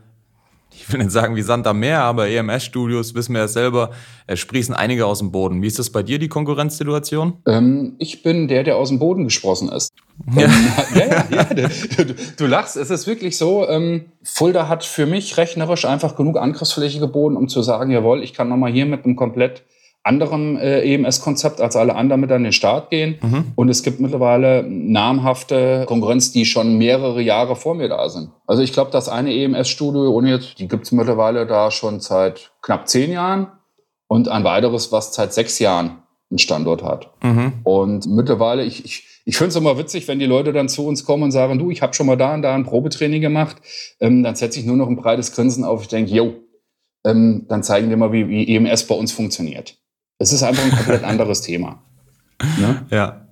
ich 0.81 0.93
will 0.93 1.01
nicht 1.01 1.13
sagen 1.13 1.37
wie 1.37 1.43
Sand 1.43 1.67
am 1.67 1.79
Meer, 1.79 2.03
aber 2.03 2.29
EMS-Studios, 2.29 3.15
wissen 3.15 3.35
wir 3.35 3.43
ja 3.43 3.49
selber, 3.49 3.91
sprießen 4.33 4.75
einige 4.75 5.07
aus 5.07 5.19
dem 5.19 5.31
Boden. 5.31 5.63
Wie 5.63 5.67
ist 5.67 5.79
das 5.79 5.91
bei 5.91 6.03
dir, 6.03 6.19
die 6.19 6.29
Konkurrenzsituation? 6.29 7.35
Ähm, 7.47 7.97
ich 7.99 8.23
bin 8.23 8.49
der, 8.49 8.65
der 8.65 8.77
aus 8.77 8.89
dem 8.89 8.99
Boden 8.99 9.25
gesprossen 9.25 9.69
ist. 9.69 9.93
Ja, 10.37 10.43
ähm, 10.43 10.51
ja, 10.95 11.07
ja, 11.31 11.47
ja 11.57 12.05
du, 12.05 12.15
du, 12.37 12.47
lachst. 12.47 12.77
Es 12.77 12.91
ist 12.91 13.07
wirklich 13.07 13.39
so, 13.39 13.67
ähm, 13.67 14.13
Fulda 14.23 14.69
hat 14.69 14.85
für 14.85 15.07
mich 15.07 15.39
rechnerisch 15.39 15.87
einfach 15.87 16.15
genug 16.15 16.37
Angriffsfläche 16.37 17.01
geboten, 17.01 17.37
um 17.37 17.49
zu 17.49 17.63
sagen, 17.63 17.91
jawohl, 17.91 18.23
ich 18.23 18.35
kann 18.35 18.51
nochmal 18.51 18.71
hier 18.71 18.85
mit 18.85 19.07
einem 19.07 19.17
komplett 19.17 19.63
anderem 20.03 20.57
äh, 20.57 20.81
EMS-Konzept 20.95 21.61
als 21.61 21.77
alle 21.77 21.95
anderen 21.95 22.21
mit 22.23 22.33
an 22.33 22.43
den 22.43 22.53
Start 22.53 22.91
gehen. 22.91 23.19
Mhm. 23.21 23.53
Und 23.55 23.69
es 23.69 23.83
gibt 23.83 24.01
mittlerweile 24.01 24.65
namhafte 24.67 25.85
Konkurrenz, 25.87 26.33
die 26.33 26.47
schon 26.47 26.79
mehrere 26.79 27.21
Jahre 27.21 27.55
vor 27.55 27.75
mir 27.75 27.89
da 27.89 28.09
sind. 28.09 28.31
Also 28.47 28.63
ich 28.63 28.73
glaube, 28.73 28.91
das 28.91 29.09
eine 29.09 29.35
EMS-Studio, 29.35 30.11
ohne 30.11 30.31
jetzt, 30.31 30.59
die 30.59 30.69
gibt 30.69 30.85
es 30.85 30.93
mittlerweile 30.93 31.47
da 31.47 31.71
schon 31.71 32.01
seit 32.01 32.53
knapp 32.63 32.89
zehn 32.89 33.13
Jahren 33.13 33.49
und 34.09 34.29
ein 34.29 34.45
weiteres, 34.45 34.91
was 34.91 35.15
seit 35.15 35.35
sechs 35.35 35.59
Jahren 35.59 36.03
einen 36.31 36.39
Standort 36.39 36.83
hat. 36.83 37.11
Mhm. 37.23 37.53
Und 37.65 38.07
mittlerweile, 38.07 38.65
ich, 38.65 38.85
ich, 38.85 39.23
ich 39.27 39.37
finde 39.37 39.51
es 39.51 39.57
immer 39.57 39.77
witzig, 39.77 40.09
wenn 40.09 40.19
die 40.19 40.27
Leute 40.27 40.53
dann 40.53 40.69
zu 40.69 40.87
uns 40.87 41.05
kommen 41.05 41.25
und 41.25 41.33
sagen, 41.33 41.59
du, 41.59 41.71
ich 41.71 41.83
habe 41.83 41.93
schon 41.93 42.07
mal 42.07 42.17
da 42.17 42.35
und 42.35 42.43
da 42.43 42.55
ein 42.55 42.65
Probetraining 42.65 43.21
gemacht, 43.21 43.57
ähm, 44.01 44.23
dann 44.23 44.35
setze 44.35 44.61
ich 44.61 44.67
nur 44.67 44.77
noch 44.77 44.89
ein 44.89 44.97
breites 44.97 45.33
Grinsen 45.33 45.65
auf. 45.65 45.83
Ich 45.83 45.89
denke, 45.89 46.13
yo, 46.13 46.35
ähm, 47.05 47.47
dann 47.49 47.63
zeigen 47.63 47.91
wir 47.91 47.97
mal, 47.97 48.13
wie, 48.13 48.29
wie 48.29 48.55
EMS 48.55 48.87
bei 48.87 48.95
uns 48.95 49.13
funktioniert. 49.13 49.77
Es 50.21 50.33
ist 50.33 50.43
einfach 50.43 50.63
ein 50.63 50.71
komplett 50.71 51.03
anderes 51.03 51.41
Thema. 51.41 51.79
Ne? 52.59 52.87
Ja. 52.91 53.23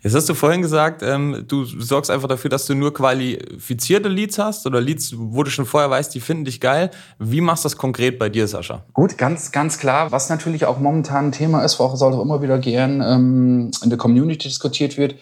Jetzt 0.00 0.16
hast 0.16 0.28
du 0.28 0.34
vorhin 0.34 0.62
gesagt, 0.62 1.02
ähm, 1.04 1.44
du 1.46 1.64
sorgst 1.64 2.10
einfach 2.10 2.26
dafür, 2.26 2.50
dass 2.50 2.66
du 2.66 2.74
nur 2.74 2.92
qualifizierte 2.92 4.08
Leads 4.08 4.38
hast 4.38 4.66
oder 4.66 4.80
Leads, 4.80 5.14
wo 5.16 5.44
du 5.44 5.50
schon 5.50 5.66
vorher 5.66 5.90
weißt, 5.90 6.12
die 6.12 6.20
finden 6.20 6.44
dich 6.44 6.60
geil. 6.60 6.90
Wie 7.20 7.40
machst 7.40 7.64
du 7.64 7.66
das 7.66 7.76
konkret 7.76 8.18
bei 8.18 8.28
dir, 8.28 8.48
Sascha? 8.48 8.82
Gut, 8.94 9.16
ganz, 9.16 9.52
ganz 9.52 9.78
klar. 9.78 10.10
Was 10.10 10.28
natürlich 10.28 10.64
auch 10.64 10.80
momentan 10.80 11.26
ein 11.26 11.32
Thema 11.32 11.62
ist, 11.64 11.78
wo 11.78 11.84
auch 11.84 12.00
auch 12.00 12.22
immer 12.22 12.42
wieder 12.42 12.58
gern 12.58 13.00
ähm, 13.00 13.70
in 13.84 13.90
der 13.90 13.98
Community 13.98 14.48
diskutiert 14.48 14.96
wird, 14.96 15.14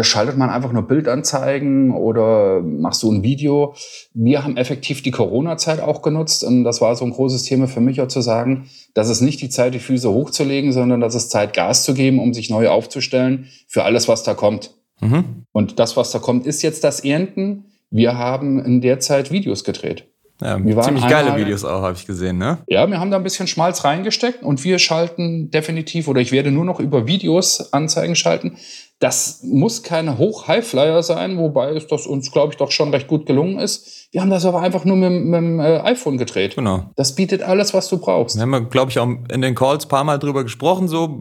schaltet 0.00 0.38
man 0.38 0.48
einfach 0.48 0.72
nur 0.72 0.82
Bildanzeigen 0.82 1.94
oder 1.94 2.62
machst 2.62 3.02
du 3.02 3.12
ein 3.12 3.22
Video. 3.22 3.74
Wir 4.14 4.42
haben 4.42 4.56
effektiv 4.56 5.02
die 5.02 5.10
Corona-Zeit 5.10 5.80
auch 5.80 6.00
genutzt 6.00 6.44
und 6.44 6.64
das 6.64 6.80
war 6.80 6.96
so 6.96 7.04
ein 7.04 7.10
großes 7.10 7.42
Thema 7.42 7.68
für 7.68 7.80
mich 7.80 8.00
auch 8.00 8.08
zu 8.08 8.22
sagen, 8.22 8.70
dass 8.94 9.10
es 9.10 9.20
nicht 9.20 9.42
die 9.42 9.50
Zeit, 9.50 9.74
die 9.74 9.78
Füße 9.78 10.10
hochzulegen, 10.10 10.72
sondern 10.72 11.00
dass 11.00 11.14
es 11.14 11.28
Zeit, 11.28 11.52
Gas 11.52 11.84
zu 11.84 11.92
geben, 11.92 12.20
um 12.20 12.32
sich 12.32 12.48
neu 12.48 12.68
aufzustellen 12.68 13.48
für 13.68 13.84
alles, 13.84 14.08
was 14.08 14.22
da 14.22 14.32
kommt. 14.32 14.74
Mhm. 15.00 15.44
Und 15.52 15.78
das, 15.78 15.96
was 15.96 16.10
da 16.10 16.18
kommt, 16.18 16.46
ist 16.46 16.62
jetzt 16.62 16.84
das 16.84 17.00
Ernten. 17.04 17.66
Wir 17.90 18.16
haben 18.16 18.64
in 18.64 18.80
der 18.80 18.98
Zeit 19.00 19.30
Videos 19.30 19.64
gedreht. 19.64 20.11
Ja, 20.42 20.82
ziemlich 20.82 21.06
geile 21.08 21.36
Videos 21.36 21.64
auch, 21.64 21.82
habe 21.82 21.96
ich 21.96 22.06
gesehen, 22.06 22.38
ne? 22.38 22.58
Ja, 22.68 22.88
wir 22.90 22.98
haben 22.98 23.10
da 23.10 23.16
ein 23.16 23.22
bisschen 23.22 23.46
Schmalz 23.46 23.84
reingesteckt 23.84 24.42
und 24.42 24.64
wir 24.64 24.78
schalten 24.78 25.50
definitiv, 25.50 26.08
oder 26.08 26.20
ich 26.20 26.32
werde 26.32 26.50
nur 26.50 26.64
noch 26.64 26.80
über 26.80 27.06
Videos 27.06 27.72
Anzeigen 27.72 28.16
schalten. 28.16 28.56
Das 28.98 29.40
muss 29.42 29.82
keine 29.82 30.16
Hoch-High-Flyer 30.16 31.02
sein, 31.02 31.36
wobei 31.36 31.70
es 31.70 31.88
das 31.88 32.06
uns, 32.06 32.30
glaube 32.30 32.52
ich, 32.52 32.56
doch 32.58 32.70
schon 32.70 32.90
recht 32.90 33.08
gut 33.08 33.26
gelungen 33.26 33.58
ist. 33.58 34.08
Wir 34.12 34.20
haben 34.20 34.30
das 34.30 34.44
aber 34.44 34.60
einfach 34.60 34.84
nur 34.84 34.96
mit, 34.96 35.24
mit 35.24 35.34
dem 35.34 35.58
äh, 35.58 35.80
iPhone 35.80 36.18
gedreht. 36.18 36.54
Genau. 36.54 36.84
Das 36.94 37.14
bietet 37.16 37.42
alles, 37.42 37.74
was 37.74 37.88
du 37.88 37.98
brauchst. 37.98 38.36
Wir 38.36 38.42
haben, 38.42 38.68
glaube 38.68 38.92
ich, 38.92 39.00
auch 39.00 39.08
in 39.32 39.42
den 39.42 39.56
Calls 39.56 39.86
ein 39.86 39.88
paar 39.88 40.04
Mal 40.04 40.18
drüber 40.18 40.44
gesprochen, 40.44 40.86
so, 40.86 41.20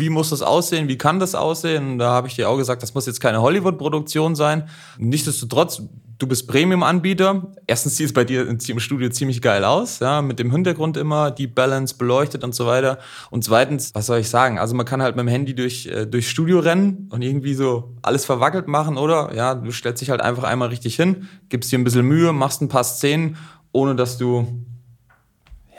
wie 0.00 0.10
muss 0.10 0.30
das 0.30 0.42
aussehen, 0.42 0.88
wie 0.88 0.98
kann 0.98 1.20
das 1.20 1.34
aussehen? 1.34 1.92
Und 1.92 1.98
da 1.98 2.10
habe 2.10 2.28
ich 2.28 2.34
dir 2.34 2.48
auch 2.48 2.56
gesagt, 2.56 2.82
das 2.82 2.94
muss 2.94 3.06
jetzt 3.06 3.20
keine 3.20 3.40
Hollywood-Produktion 3.40 4.34
sein. 4.34 4.68
Nichtsdestotrotz, 4.98 5.82
du 6.18 6.26
bist 6.26 6.48
Premium-Anbieter. 6.48 7.52
Erstens 7.66 7.96
sieht 7.96 8.06
es 8.06 8.12
bei 8.12 8.24
dir 8.24 8.48
im 8.48 8.80
Studio 8.80 9.08
ziemlich 9.10 9.40
geil 9.40 9.64
aus, 9.64 10.00
ja, 10.00 10.22
mit 10.22 10.38
dem 10.38 10.50
Hintergrund 10.50 10.96
immer, 10.96 11.30
die 11.30 11.46
Balance 11.46 11.94
beleuchtet 11.96 12.44
und 12.44 12.54
so 12.54 12.66
weiter. 12.66 12.98
Und 13.30 13.44
zweitens, 13.44 13.94
was 13.94 14.06
soll 14.06 14.18
ich 14.18 14.28
sagen? 14.28 14.58
Also 14.58 14.74
man 14.74 14.86
kann 14.86 15.02
halt 15.02 15.16
mit 15.16 15.24
dem 15.24 15.28
Handy 15.28 15.54
durch, 15.54 15.86
äh, 15.86 16.06
durchs 16.06 16.28
Studio 16.28 16.60
rennen 16.60 17.08
und 17.10 17.22
irgendwie 17.22 17.54
so 17.54 17.94
alles 18.02 18.24
verwackelt 18.24 18.68
machen, 18.68 18.96
oder? 18.96 19.34
Ja, 19.34 19.54
du 19.54 19.70
stellst 19.72 20.00
dich 20.00 20.10
halt 20.10 20.20
einfach 20.20 20.44
einmal 20.44 20.68
richtig 20.68 20.96
hin, 20.96 21.28
gibst 21.48 21.70
dir 21.70 21.78
ein 21.78 21.84
bisschen 21.84 22.06
Mühe, 22.06 22.32
machst 22.32 22.60
ein 22.62 22.68
paar 22.68 22.84
Szenen, 22.84 23.36
ohne 23.72 23.94
dass 23.94 24.18
du 24.18 24.64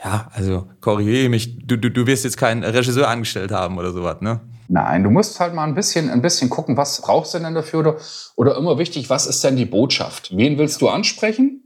ja, 0.04 0.28
also 0.32 0.66
korrigiere 0.80 1.28
mich, 1.28 1.58
du, 1.66 1.76
du, 1.76 1.90
du 1.90 2.06
wirst 2.06 2.24
jetzt 2.24 2.36
keinen 2.36 2.64
Regisseur 2.64 3.08
angestellt 3.08 3.52
haben 3.52 3.78
oder 3.78 3.92
sowas, 3.92 4.20
ne? 4.20 4.40
Nein, 4.68 5.04
du 5.04 5.10
musst 5.10 5.38
halt 5.38 5.54
mal 5.54 5.64
ein 5.64 5.74
bisschen, 5.74 6.10
ein 6.10 6.22
bisschen 6.22 6.48
gucken, 6.48 6.76
was 6.76 7.00
brauchst 7.02 7.34
du 7.34 7.38
denn 7.38 7.54
dafür? 7.54 7.80
Oder, 7.80 7.96
oder 8.36 8.56
immer 8.56 8.78
wichtig, 8.78 9.10
was 9.10 9.26
ist 9.26 9.44
denn 9.44 9.56
die 9.56 9.66
Botschaft? 9.66 10.36
Wen 10.36 10.58
willst 10.58 10.80
du 10.80 10.88
ansprechen 10.88 11.62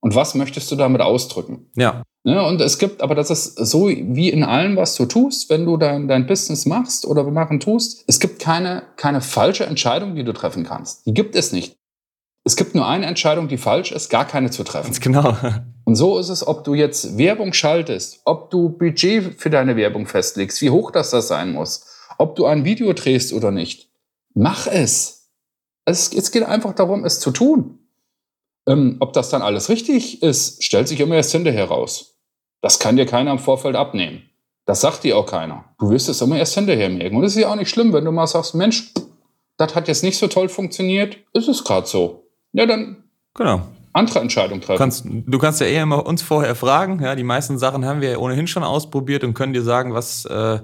und 0.00 0.14
was 0.14 0.34
möchtest 0.34 0.70
du 0.70 0.76
damit 0.76 1.00
ausdrücken? 1.00 1.70
Ja. 1.74 2.02
Ne, 2.22 2.44
und 2.44 2.60
es 2.60 2.78
gibt, 2.78 3.00
aber 3.00 3.14
das 3.14 3.30
ist 3.30 3.56
so 3.56 3.88
wie 3.88 4.28
in 4.28 4.44
allem, 4.44 4.76
was 4.76 4.94
du 4.94 5.06
tust, 5.06 5.48
wenn 5.48 5.64
du 5.64 5.78
dein, 5.78 6.06
dein 6.06 6.26
Business 6.26 6.66
machst 6.66 7.06
oder 7.06 7.24
machen 7.24 7.60
tust. 7.60 8.04
Es 8.06 8.20
gibt 8.20 8.40
keine, 8.40 8.82
keine 8.96 9.22
falsche 9.22 9.64
Entscheidung, 9.64 10.14
die 10.14 10.24
du 10.24 10.34
treffen 10.34 10.64
kannst. 10.64 11.06
Die 11.06 11.14
gibt 11.14 11.34
es 11.34 11.50
nicht. 11.52 11.79
Es 12.50 12.56
gibt 12.56 12.74
nur 12.74 12.88
eine 12.88 13.06
Entscheidung, 13.06 13.46
die 13.46 13.58
falsch 13.58 13.92
ist, 13.92 14.08
gar 14.08 14.24
keine 14.24 14.50
zu 14.50 14.64
treffen. 14.64 14.86
Ganz 14.86 15.00
genau. 15.00 15.36
Und 15.84 15.94
so 15.94 16.18
ist 16.18 16.30
es, 16.30 16.44
ob 16.44 16.64
du 16.64 16.74
jetzt 16.74 17.16
Werbung 17.16 17.52
schaltest, 17.52 18.22
ob 18.24 18.50
du 18.50 18.70
Budget 18.70 19.40
für 19.40 19.50
deine 19.50 19.76
Werbung 19.76 20.08
festlegst, 20.08 20.60
wie 20.60 20.70
hoch 20.70 20.90
das 20.90 21.10
das 21.10 21.28
sein 21.28 21.52
muss, 21.52 21.86
ob 22.18 22.34
du 22.34 22.46
ein 22.46 22.64
Video 22.64 22.92
drehst 22.92 23.32
oder 23.32 23.52
nicht. 23.52 23.88
Mach 24.34 24.66
es. 24.66 25.28
Es, 25.84 26.12
es 26.12 26.32
geht 26.32 26.42
einfach 26.42 26.74
darum, 26.74 27.04
es 27.04 27.20
zu 27.20 27.30
tun. 27.30 27.78
Ähm, 28.66 28.96
ob 28.98 29.12
das 29.12 29.30
dann 29.30 29.42
alles 29.42 29.68
richtig 29.68 30.20
ist, 30.20 30.64
stellt 30.64 30.88
sich 30.88 30.98
immer 30.98 31.14
erst 31.14 31.30
hinterher 31.30 31.66
raus. 31.66 32.18
Das 32.62 32.80
kann 32.80 32.96
dir 32.96 33.06
keiner 33.06 33.30
im 33.30 33.38
Vorfeld 33.38 33.76
abnehmen. 33.76 34.22
Das 34.66 34.80
sagt 34.80 35.04
dir 35.04 35.16
auch 35.16 35.26
keiner. 35.26 35.66
Du 35.78 35.88
wirst 35.90 36.08
es 36.08 36.20
immer 36.20 36.36
erst 36.36 36.54
hinterher 36.54 36.88
merken. 36.88 37.14
Und 37.14 37.22
es 37.22 37.36
ist 37.36 37.42
ja 37.42 37.52
auch 37.52 37.56
nicht 37.56 37.70
schlimm, 37.70 37.92
wenn 37.92 38.04
du 38.04 38.10
mal 38.10 38.26
sagst, 38.26 38.56
Mensch, 38.56 38.92
das 39.56 39.76
hat 39.76 39.86
jetzt 39.86 40.02
nicht 40.02 40.18
so 40.18 40.26
toll 40.26 40.48
funktioniert. 40.48 41.16
Ist 41.32 41.46
es 41.46 41.62
gerade 41.62 41.86
so. 41.86 42.19
Ja, 42.52 42.66
dann 42.66 43.04
genau. 43.34 43.62
andere 43.92 44.20
Entscheidung 44.20 44.60
treffen. 44.60 44.74
Du 44.74 44.78
kannst, 44.78 45.04
du 45.06 45.38
kannst 45.38 45.60
ja 45.60 45.66
eher 45.66 45.82
immer 45.82 46.06
uns 46.06 46.22
vorher 46.22 46.54
fragen. 46.54 47.02
Ja, 47.02 47.14
die 47.14 47.24
meisten 47.24 47.58
Sachen 47.58 47.84
haben 47.84 48.00
wir 48.00 48.10
ja 48.10 48.18
ohnehin 48.18 48.46
schon 48.46 48.62
ausprobiert 48.62 49.24
und 49.24 49.34
können 49.34 49.52
dir 49.52 49.62
sagen, 49.62 49.94
was 49.94 50.24
äh, 50.24 50.60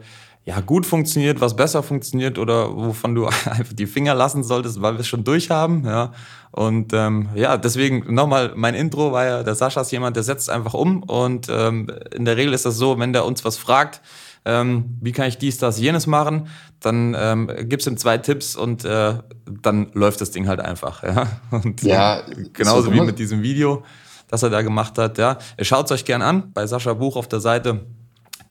ja, 0.47 0.61
gut 0.61 0.87
funktioniert, 0.87 1.40
was 1.40 1.57
besser 1.57 1.83
funktioniert 1.83 2.38
oder 2.38 2.75
wovon 2.75 3.16
du 3.16 3.26
einfach 3.47 3.73
die 3.73 3.87
Finger 3.87 4.14
lassen 4.14 4.45
solltest, 4.45 4.81
weil 4.81 4.95
wir 4.95 5.00
es 5.00 5.09
schon 5.09 5.25
durchhaben. 5.25 5.85
Ja. 5.85 6.12
Und 6.52 6.93
ähm, 6.95 7.28
ja, 7.35 7.57
deswegen 7.57 8.14
nochmal, 8.14 8.52
mein 8.55 8.75
Intro 8.75 9.11
war 9.11 9.26
ja, 9.26 9.43
der 9.43 9.57
Sascha 9.57 9.81
ist 9.81 9.90
jemand, 9.90 10.14
der 10.14 10.23
setzt 10.23 10.49
einfach 10.49 10.73
um. 10.73 11.02
Und 11.02 11.49
ähm, 11.50 11.88
in 12.14 12.25
der 12.25 12.37
Regel 12.37 12.55
ist 12.55 12.64
das 12.64 12.76
so, 12.76 12.99
wenn 12.99 13.12
der 13.12 13.25
uns 13.25 13.45
was 13.45 13.59
fragt, 13.59 14.00
ähm, 14.47 14.97
wie 15.00 15.12
kann 15.12 15.29
ich 15.29 15.38
dies, 15.38 15.59
das, 15.59 15.79
jenes 15.79 16.07
machen, 16.07 16.49
dann 16.81 17.15
ähm, 17.19 17.50
gibst 17.65 17.87
ihm 17.87 17.97
zwei 17.97 18.19
Tipps 18.19 18.57
und 18.57 18.85
äh, 18.85 19.15
dann 19.62 19.91
läuft 19.93 20.21
das 20.21 20.31
Ding 20.31 20.49
halt 20.49 20.61
einfach. 20.61 21.03
Ja, 21.03 21.26
und, 21.50 21.83
ja 21.83 22.23
genauso 22.53 22.83
so 22.83 22.93
wie 22.93 23.00
mit 23.00 23.19
diesem 23.19 23.43
Video, 23.43 23.85
das 24.29 24.43
er 24.43 24.50
da 24.50 24.62
gemacht 24.62 24.97
hat. 24.99 25.19
Ja, 25.19 25.38
schaut 25.61 25.87
es 25.87 25.93
euch 25.93 26.05
gern 26.05 26.23
an 26.23 26.53
bei 26.55 26.67
Sascha 26.67 26.95
Buch 26.95 27.17
auf 27.17 27.29
der 27.29 27.41
Seite 27.41 27.87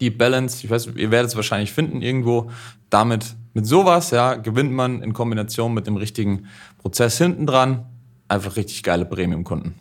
die 0.01 0.09
Balance, 0.09 0.63
ich 0.63 0.69
weiß, 0.69 0.89
ihr 0.95 1.11
werdet 1.11 1.29
es 1.29 1.35
wahrscheinlich 1.35 1.71
finden 1.71 2.01
irgendwo. 2.01 2.51
Damit, 2.89 3.35
mit 3.53 3.65
sowas, 3.65 4.11
ja, 4.11 4.35
gewinnt 4.35 4.71
man 4.71 5.01
in 5.01 5.13
Kombination 5.13 5.73
mit 5.73 5.87
dem 5.87 5.95
richtigen 5.95 6.47
Prozess 6.79 7.17
hinten 7.17 7.47
dran 7.47 7.85
einfach 8.27 8.55
richtig 8.55 8.83
geile 8.83 9.05
Premium-Kunden. 9.05 9.75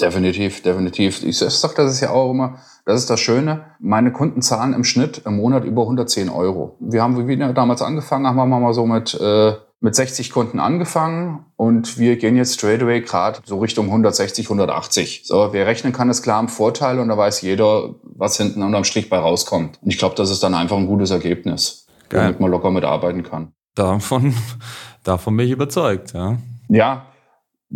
Definitiv, 0.00 0.62
definitiv. 0.62 1.22
Ich 1.22 1.38
sag, 1.38 1.74
das 1.74 1.92
ist 1.92 2.00
ja 2.00 2.10
auch 2.10 2.30
immer, 2.30 2.58
das 2.84 3.00
ist 3.00 3.10
das 3.10 3.20
Schöne. 3.20 3.64
Meine 3.78 4.12
Kunden 4.12 4.42
zahlen 4.42 4.74
im 4.74 4.84
Schnitt 4.84 5.22
im 5.24 5.36
Monat 5.36 5.64
über 5.64 5.82
110 5.82 6.28
Euro. 6.28 6.76
Wir 6.80 7.02
haben, 7.02 7.16
wie 7.16 7.28
wir 7.28 7.52
damals 7.52 7.80
angefangen 7.80 8.26
haben, 8.26 8.36
wir 8.36 8.46
mal 8.46 8.74
so 8.74 8.86
mit 8.86 9.14
äh, 9.14 9.54
mit 9.84 9.94
60 9.94 10.30
Kunden 10.30 10.60
angefangen 10.60 11.44
und 11.56 11.98
wir 11.98 12.16
gehen 12.16 12.36
jetzt 12.36 12.54
straightaway 12.54 13.02
gerade 13.02 13.40
so 13.44 13.58
Richtung 13.58 13.84
160, 13.86 14.46
180. 14.46 15.24
So, 15.26 15.50
wer 15.52 15.66
rechnen 15.66 15.92
kann, 15.92 16.08
ist 16.08 16.22
klar 16.22 16.40
im 16.40 16.48
Vorteil 16.48 16.98
und 16.98 17.08
da 17.08 17.18
weiß 17.18 17.42
jeder, 17.42 17.94
was 18.02 18.38
hinten 18.38 18.62
unterm 18.62 18.84
Strich 18.84 19.10
bei 19.10 19.18
rauskommt. 19.18 19.78
Und 19.82 19.90
ich 19.90 19.98
glaube, 19.98 20.14
das 20.14 20.30
ist 20.30 20.42
dann 20.42 20.54
einfach 20.54 20.78
ein 20.78 20.86
gutes 20.86 21.10
Ergebnis, 21.10 21.86
Geil. 22.08 22.24
womit 22.24 22.40
man 22.40 22.50
locker 22.50 22.70
mitarbeiten 22.70 23.24
kann. 23.24 23.52
Davon, 23.74 24.34
davon 25.04 25.36
bin 25.36 25.44
ich 25.44 25.52
überzeugt, 25.52 26.14
ja. 26.14 26.38
Ja, 26.70 27.04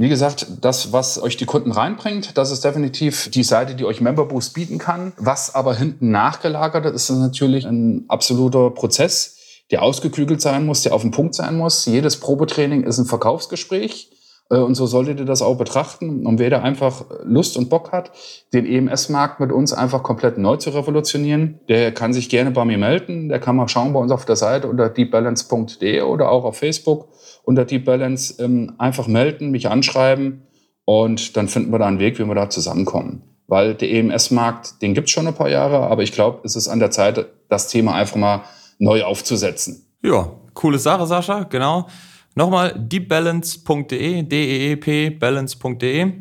wie 0.01 0.09
gesagt, 0.09 0.47
das, 0.61 0.93
was 0.93 1.21
euch 1.21 1.37
die 1.37 1.45
Kunden 1.45 1.73
reinbringt, 1.73 2.39
das 2.39 2.53
ist 2.53 2.65
definitiv 2.65 3.31
die 3.33 3.43
Seite, 3.43 3.75
die 3.75 3.85
euch 3.85 4.01
Member 4.01 4.27
Boost 4.27 4.55
bieten 4.55 4.79
kann. 4.79 5.13
Was 5.17 5.57
aber 5.57 5.75
hinten 5.75 6.13
nachgelagert 6.13 6.87
ist, 6.87 7.11
ist 7.11 7.17
natürlich 7.17 7.67
ein 7.67 8.05
absoluter 8.07 8.71
Prozess 8.71 9.35
der 9.71 9.83
ausgeklügelt 9.83 10.41
sein 10.41 10.65
muss, 10.65 10.83
der 10.83 10.95
auf 10.95 11.03
den 11.03 11.11
Punkt 11.11 11.35
sein 11.35 11.57
muss. 11.57 11.85
Jedes 11.85 12.19
Probetraining 12.19 12.85
ist 12.85 12.99
ein 12.99 13.05
Verkaufsgespräch. 13.05 14.11
Äh, 14.51 14.59
und 14.59 14.75
so 14.75 14.87
solltet 14.87 15.21
ihr 15.21 15.27
das 15.27 15.43
auch 15.43 15.57
betrachten. 15.57 16.27
Und 16.27 16.39
wer 16.39 16.51
da 16.51 16.63
einfach 16.63 17.05
Lust 17.25 17.57
und 17.57 17.69
Bock 17.69 17.93
hat, 17.93 18.13
den 18.53 18.67
EMS-Markt 18.67 19.41
mit 19.41 19.53
uns 19.53 19.73
einfach 19.73 20.03
komplett 20.03 20.39
neu 20.39 20.57
zu 20.57 20.71
revolutionieren, 20.71 21.61
der 21.69 21.93
kann 21.93 22.13
sich 22.13 22.29
gerne 22.29 22.51
bei 22.51 22.65
mir 22.65 22.79
melden. 22.79 23.29
Der 23.29 23.41
kann 23.41 23.57
mal 23.57 23.69
schauen 23.69 23.93
bei 23.93 24.01
uns 24.01 24.13
auf 24.13 24.25
der 24.25 24.37
Seite 24.37 24.69
unter 24.69 24.89
deepbalance.de 24.89 26.03
oder 26.03 26.31
auch 26.31 26.45
auf 26.45 26.59
Facebook 26.59 27.09
unter 27.45 27.65
deepbalance 27.65 28.43
ähm, 28.43 28.75
einfach 28.77 29.07
melden, 29.07 29.51
mich 29.51 29.69
anschreiben 29.69 30.43
und 30.85 31.37
dann 31.37 31.49
finden 31.49 31.71
wir 31.71 31.79
da 31.79 31.87
einen 31.87 31.99
Weg, 31.99 32.19
wie 32.19 32.25
wir 32.25 32.35
da 32.35 32.51
zusammenkommen. 32.51 33.23
Weil 33.47 33.75
der 33.75 33.91
EMS-Markt, 33.91 34.83
den 34.83 34.93
gibt's 34.93 35.11
schon 35.11 35.27
ein 35.27 35.35
paar 35.35 35.49
Jahre, 35.49 35.81
aber 35.81 36.03
ich 36.03 36.13
glaube, 36.13 36.41
es 36.45 36.57
ist 36.57 36.69
an 36.69 36.79
der 36.79 36.91
Zeit, 36.91 37.27
das 37.49 37.69
Thema 37.69 37.95
einfach 37.95 38.17
mal 38.17 38.43
neu 38.79 39.03
aufzusetzen. 39.03 39.87
Ja, 40.03 40.31
coole 40.53 40.79
Sache, 40.79 41.07
Sascha, 41.07 41.45
genau. 41.45 41.87
Nochmal 42.39 42.73
deepbalance.de, 42.73 44.23
D-E-E-P, 44.23 45.11
balance.de. 45.11 46.13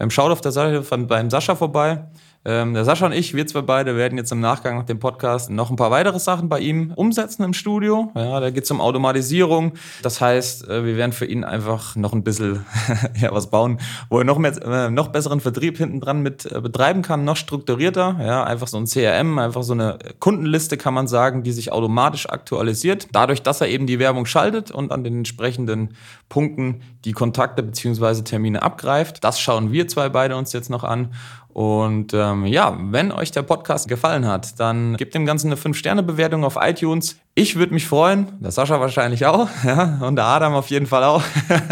Ähm, 0.00 0.10
schaut 0.10 0.32
auf 0.32 0.40
der 0.40 0.50
Seite 0.50 0.80
beim 1.04 1.28
Sascha 1.28 1.54
vorbei. 1.54 2.06
Ähm, 2.46 2.74
der 2.74 2.84
Sascha 2.84 3.06
und 3.06 3.12
ich, 3.12 3.34
wir 3.34 3.44
zwei 3.48 3.60
beide, 3.60 3.96
werden 3.96 4.16
jetzt 4.16 4.30
im 4.30 4.38
Nachgang 4.38 4.76
nach 4.78 4.84
dem 4.84 5.00
Podcast 5.00 5.50
noch 5.50 5.68
ein 5.68 5.74
paar 5.74 5.90
weitere 5.90 6.20
Sachen 6.20 6.48
bei 6.48 6.60
ihm 6.60 6.92
umsetzen 6.94 7.42
im 7.42 7.52
Studio. 7.52 8.12
Ja, 8.14 8.38
da 8.38 8.50
geht 8.50 8.62
es 8.62 8.70
um 8.70 8.80
Automatisierung. 8.80 9.72
Das 10.04 10.20
heißt, 10.20 10.68
äh, 10.68 10.84
wir 10.84 10.96
werden 10.96 11.10
für 11.10 11.26
ihn 11.26 11.42
einfach 11.42 11.96
noch 11.96 12.12
ein 12.12 12.22
bisschen 12.22 12.64
ja, 13.20 13.32
was 13.32 13.50
bauen, 13.50 13.80
wo 14.10 14.20
er 14.20 14.24
noch, 14.24 14.38
mehr, 14.38 14.56
äh, 14.62 14.90
noch 14.90 15.08
besseren 15.08 15.40
Vertrieb 15.40 15.78
hinten 15.78 16.00
dran 16.00 16.22
mit 16.22 16.46
äh, 16.46 16.60
betreiben 16.60 17.02
kann, 17.02 17.24
noch 17.24 17.36
strukturierter. 17.36 18.16
Ja, 18.20 18.44
einfach 18.44 18.68
so 18.68 18.76
ein 18.76 18.86
CRM, 18.86 19.40
einfach 19.40 19.64
so 19.64 19.72
eine 19.72 19.98
Kundenliste 20.20 20.76
kann 20.76 20.94
man 20.94 21.08
sagen, 21.08 21.42
die 21.42 21.50
sich 21.50 21.72
automatisch 21.72 22.28
aktualisiert. 22.30 23.08
Dadurch, 23.10 23.42
dass 23.42 23.60
er 23.60 23.66
eben 23.66 23.88
die 23.88 23.98
Werbung 23.98 24.24
schaltet 24.24 24.70
und 24.70 24.92
an 24.92 25.02
den 25.02 25.16
entsprechenden 25.18 25.96
Punkten 26.28 26.82
die 27.04 27.12
Kontakte 27.12 27.64
bzw. 27.64 28.22
Termine 28.22 28.62
abgreift. 28.62 29.24
Das 29.24 29.40
schauen 29.40 29.72
wir 29.72 29.88
zwei 29.88 30.08
beide 30.08 30.36
uns 30.36 30.52
jetzt 30.52 30.70
noch 30.70 30.84
an. 30.84 31.12
Und 31.56 32.12
ähm, 32.12 32.44
ja, 32.44 32.76
wenn 32.78 33.10
euch 33.10 33.30
der 33.30 33.40
Podcast 33.40 33.88
gefallen 33.88 34.26
hat, 34.26 34.60
dann 34.60 34.94
gebt 34.98 35.14
dem 35.14 35.24
Ganzen 35.24 35.46
eine 35.46 35.56
5-Sterne-Bewertung 35.56 36.44
auf 36.44 36.58
iTunes. 36.60 37.16
Ich 37.34 37.56
würde 37.56 37.72
mich 37.72 37.86
freuen, 37.86 38.28
der 38.40 38.50
Sascha 38.50 38.78
wahrscheinlich 38.78 39.24
auch, 39.24 39.48
ja, 39.64 40.00
und 40.02 40.16
der 40.16 40.26
Adam 40.26 40.52
auf 40.52 40.68
jeden 40.68 40.84
Fall 40.84 41.02
auch. 41.02 41.22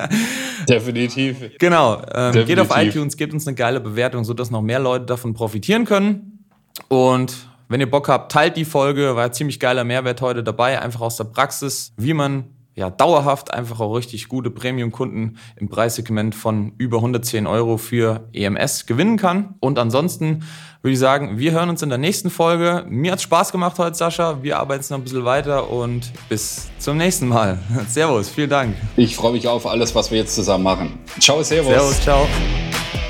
Definitiv. 0.71 1.37
Genau. 1.59 1.97
Ähm, 2.15 2.33
Definitiv. 2.33 2.47
Geht 2.47 2.59
auf 2.61 2.75
iTunes, 2.75 3.17
gebt 3.19 3.35
uns 3.35 3.47
eine 3.47 3.57
geile 3.57 3.79
Bewertung, 3.79 4.25
sodass 4.25 4.51
noch 4.51 4.63
mehr 4.63 4.79
Leute 4.79 5.05
davon 5.05 5.35
profitieren 5.35 5.85
können. 5.85 6.47
Und 6.89 7.47
wenn 7.69 7.81
ihr 7.81 7.91
Bock 7.91 8.09
habt, 8.09 8.33
teilt 8.33 8.57
die 8.57 8.65
Folge, 8.65 9.15
war 9.17 9.33
ziemlich 9.33 9.61
geiler 9.61 9.85
Mehrwert 9.85 10.23
heute 10.23 10.43
dabei, 10.43 10.81
einfach 10.81 11.03
aus 11.03 11.19
der 11.19 11.25
Praxis, 11.25 11.93
wie 11.99 12.15
man 12.15 12.54
ja, 12.75 12.91
dauerhaft 12.91 13.53
einfach 13.53 13.81
auch 13.81 13.95
richtig 13.95 14.29
gute 14.29 14.51
Premium-Kunden 14.51 15.39
im 15.57 15.69
Preissegment 15.69 16.35
von 16.35 16.73
über 16.79 16.99
110 16.99 17.47
Euro 17.47 17.77
für 17.77 18.29
EMS 18.33 18.87
gewinnen 18.87 19.17
kann. 19.17 19.55
Und 19.61 19.79
ansonsten 19.79 20.45
würde 20.83 20.93
ich 20.93 20.99
sagen, 20.99 21.39
wir 21.39 21.53
hören 21.53 21.71
uns 21.71 21.83
in 21.83 21.89
der 21.89 21.99
nächsten 21.99 22.31
Folge. 22.31 22.85
Mir 22.89 23.13
hat 23.13 23.23
Spaß 23.23 23.53
gemacht 23.53 23.79
heute, 23.79 23.97
Sascha. 23.97 24.43
Wir 24.43 24.59
arbeiten 24.59 24.85
noch 24.91 24.99
ein 24.99 25.05
bisschen 25.05 25.25
weiter 25.25 25.71
und 25.71 26.13
bis 26.29 26.69
zum 26.79 26.97
nächsten 26.97 27.29
Mal. 27.29 27.59
Servus, 27.89 28.29
vielen 28.29 28.51
Dank. 28.51 28.77
Ich 28.97 29.17
freue 29.17 29.33
mich 29.33 29.49
auf 29.49 29.67
alles, 29.67 29.95
was 29.95 30.11
wir 30.11 30.19
jetzt 30.19 30.35
zusammen 30.35 30.65
machen. 30.65 30.99
Ciao, 31.21 31.43
Servus. 31.43 31.73
Servus, 31.73 32.01
ciao. 32.03 32.27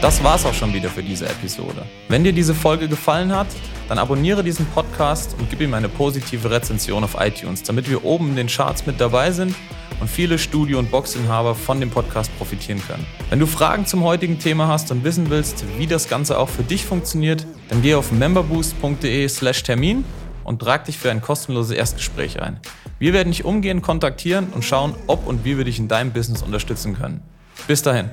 Das 0.05 0.23
war's 0.23 0.45
auch 0.45 0.53
schon 0.53 0.75
wieder 0.75 0.91
für 0.91 1.03
diese 1.03 1.25
Episode. 1.25 1.87
Wenn 2.11 2.25
dir 2.25 2.35
diese 2.35 2.55
Folge 2.55 2.89
gefallen 2.89 3.35
hat, 3.35 3.47
dann 3.89 3.97
abonniere 3.97 4.45
diesen 4.45 4.67
Podcast 4.67 5.35
und 5.39 5.49
gib 5.49 5.63
ihm 5.63 5.73
eine 5.73 5.89
positive 5.89 6.51
Rezension 6.51 7.03
auf 7.03 7.17
iTunes, 7.19 7.63
damit 7.63 7.89
wir 7.89 8.05
oben 8.05 8.29
in 8.29 8.37
den 8.37 8.49
Charts 8.49 8.85
mit 8.85 9.01
dabei 9.01 9.31
sind 9.31 9.55
und 10.01 10.11
viele 10.11 10.39
Studio- 10.39 10.79
und 10.79 10.91
Boxinhaber 10.91 11.55
von 11.55 11.81
dem 11.81 11.89
Podcast 11.89 12.37
profitieren 12.37 12.83
können. 12.87 13.07
Wenn 13.31 13.39
du 13.39 13.47
Fragen 13.47 13.87
zum 13.87 14.05
heutigen 14.05 14.39
Thema 14.39 14.69
hast 14.69 14.91
und 14.91 15.05
wissen 15.05 15.31
willst, 15.31 15.65
wie 15.79 15.87
das 15.87 16.07
Ganze 16.07 16.39
auch 16.39 16.51
für 16.51 16.65
dich 16.65 16.85
funktioniert, 16.85 17.47
dann 17.71 17.81
geh 17.81 17.95
auf 17.95 18.13
memberboost.de/termin 18.13 20.05
und 20.45 20.59
trag 20.59 20.85
dich 20.85 20.99
für 20.99 21.11
ein 21.11 21.23
kostenloses 21.23 21.75
Erstgespräch 21.75 22.43
ein. 22.43 22.61
Wir 22.99 23.15
werden 23.15 23.33
dich 23.33 23.47
umgehend 23.47 23.83
kontaktieren 23.83 24.49
und 24.55 24.67
schauen, 24.67 24.95
ob 25.07 25.27
und 25.27 25.47
wie 25.47 25.57
wir 25.57 25.65
dich 25.65 25.79
in 25.79 25.89
deinem 25.89 26.13
Business 26.13 26.43
unterstützen 26.43 26.95
können. 26.95 27.23
Bis 27.67 27.81
dahin. 27.81 28.11